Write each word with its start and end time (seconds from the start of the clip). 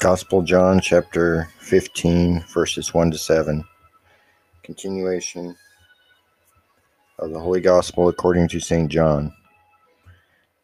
Gospel 0.00 0.40
John 0.40 0.80
chapter 0.80 1.50
15, 1.58 2.40
verses 2.54 2.94
1 2.94 3.10
to 3.10 3.18
7. 3.18 3.62
Continuation 4.62 5.54
of 7.18 7.32
the 7.32 7.38
Holy 7.38 7.60
Gospel 7.60 8.08
according 8.08 8.48
to 8.48 8.60
St. 8.60 8.90
John. 8.90 9.30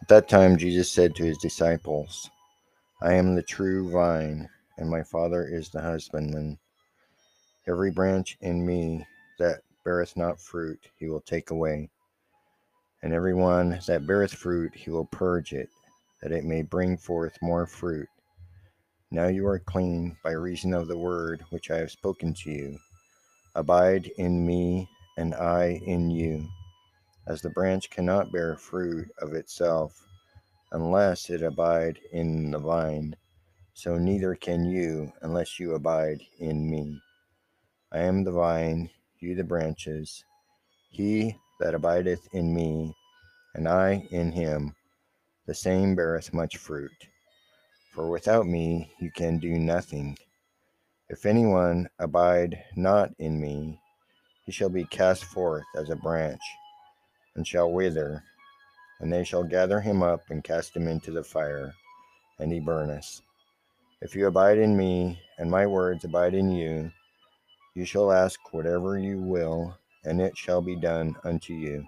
At 0.00 0.08
that 0.08 0.28
time, 0.30 0.56
Jesus 0.56 0.90
said 0.90 1.14
to 1.14 1.24
his 1.24 1.36
disciples, 1.36 2.30
I 3.02 3.12
am 3.12 3.34
the 3.34 3.42
true 3.42 3.90
vine, 3.90 4.48
and 4.78 4.88
my 4.88 5.02
Father 5.02 5.46
is 5.46 5.68
the 5.68 5.82
husbandman. 5.82 6.56
Every 7.68 7.90
branch 7.90 8.38
in 8.40 8.64
me 8.64 9.06
that 9.38 9.60
beareth 9.84 10.16
not 10.16 10.40
fruit, 10.40 10.80
he 10.96 11.10
will 11.10 11.20
take 11.20 11.50
away. 11.50 11.90
And 13.02 13.12
every 13.12 13.34
one 13.34 13.78
that 13.88 14.06
beareth 14.06 14.32
fruit, 14.32 14.74
he 14.74 14.88
will 14.88 15.04
purge 15.04 15.52
it, 15.52 15.68
that 16.22 16.32
it 16.32 16.46
may 16.46 16.62
bring 16.62 16.96
forth 16.96 17.36
more 17.42 17.66
fruit. 17.66 18.08
Now 19.10 19.28
you 19.28 19.46
are 19.46 19.58
clean 19.58 20.18
by 20.22 20.32
reason 20.32 20.74
of 20.74 20.86
the 20.86 20.98
word 20.98 21.42
which 21.48 21.70
I 21.70 21.78
have 21.78 21.90
spoken 21.90 22.34
to 22.34 22.50
you. 22.50 22.78
Abide 23.54 24.10
in 24.18 24.44
me, 24.44 24.86
and 25.16 25.34
I 25.34 25.80
in 25.86 26.10
you. 26.10 26.46
As 27.26 27.40
the 27.40 27.48
branch 27.48 27.88
cannot 27.88 28.30
bear 28.32 28.54
fruit 28.56 29.10
of 29.22 29.32
itself 29.32 29.98
unless 30.72 31.30
it 31.30 31.42
abide 31.42 31.98
in 32.12 32.50
the 32.50 32.58
vine, 32.58 33.16
so 33.72 33.96
neither 33.96 34.34
can 34.34 34.66
you 34.66 35.10
unless 35.22 35.58
you 35.58 35.74
abide 35.74 36.20
in 36.38 36.68
me. 36.70 37.00
I 37.90 38.00
am 38.00 38.24
the 38.24 38.32
vine, 38.32 38.90
you 39.20 39.34
the 39.34 39.42
branches. 39.42 40.22
He 40.90 41.34
that 41.60 41.74
abideth 41.74 42.28
in 42.34 42.52
me, 42.54 42.94
and 43.54 43.66
I 43.66 44.06
in 44.10 44.32
him, 44.32 44.74
the 45.46 45.54
same 45.54 45.94
beareth 45.94 46.34
much 46.34 46.58
fruit 46.58 47.08
for 47.98 48.08
without 48.08 48.46
me 48.46 48.88
you 49.00 49.10
can 49.10 49.38
do 49.38 49.58
nothing. 49.58 50.16
If 51.08 51.26
anyone 51.26 51.88
abide 51.98 52.62
not 52.76 53.10
in 53.18 53.40
me, 53.40 53.80
he 54.46 54.52
shall 54.52 54.68
be 54.68 54.84
cast 54.84 55.24
forth 55.24 55.64
as 55.74 55.90
a 55.90 55.96
branch, 55.96 56.40
and 57.34 57.44
shall 57.44 57.72
wither, 57.72 58.22
and 59.00 59.12
they 59.12 59.24
shall 59.24 59.42
gather 59.42 59.80
him 59.80 60.04
up 60.04 60.20
and 60.30 60.44
cast 60.44 60.76
him 60.76 60.86
into 60.86 61.10
the 61.10 61.24
fire, 61.24 61.74
and 62.38 62.52
he 62.52 62.60
burneth. 62.60 63.20
If 64.00 64.14
you 64.14 64.28
abide 64.28 64.58
in 64.58 64.76
me, 64.76 65.18
and 65.36 65.50
my 65.50 65.66
words 65.66 66.04
abide 66.04 66.34
in 66.34 66.52
you, 66.52 66.92
you 67.74 67.84
shall 67.84 68.12
ask 68.12 68.38
whatever 68.54 68.96
you 68.96 69.20
will, 69.20 69.76
and 70.04 70.20
it 70.20 70.38
shall 70.38 70.62
be 70.62 70.76
done 70.76 71.16
unto 71.24 71.52
you. 71.52 71.84